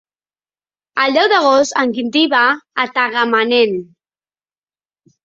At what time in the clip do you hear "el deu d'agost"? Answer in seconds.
1.01-1.77